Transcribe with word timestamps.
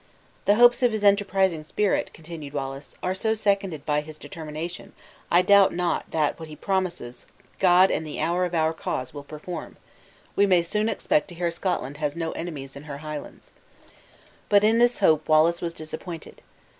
"The 0.45 0.55
hopes 0.55 0.81
of 0.81 0.91
his 0.91 1.03
enterprising 1.03 1.63
spirit," 1.63 2.09
continued 2.11 2.53
Wallace, 2.53 2.95
"are 3.03 3.13
so 3.13 3.35
seconded 3.35 3.85
by 3.85 4.01
his 4.01 4.17
determination, 4.17 4.93
I 5.29 5.43
doubt 5.43 5.75
not 5.75 6.09
that 6.09 6.39
what 6.39 6.47
he 6.49 6.55
promises, 6.55 7.27
God 7.59 7.91
and 7.91 8.03
the 8.03 8.15
justice 8.17 8.41
of 8.47 8.55
our 8.55 8.73
cause 8.73 9.13
will 9.13 9.23
perform; 9.23 9.75
and 9.77 9.77
we 10.35 10.47
may 10.47 10.63
soon 10.63 10.89
expect 10.89 11.27
to 11.27 11.35
hear 11.35 11.51
Scotland 11.51 11.97
has 11.97 12.15
no 12.17 12.31
enemies 12.31 12.75
in 12.75 12.85
her 12.85 12.97
Highlands." 12.97 13.51
But 14.49 14.63
in 14.63 14.79
this 14.79 15.01
hope 15.01 15.29
Wallace 15.29 15.61
was 15.61 15.71
disappointed. 15.71 16.41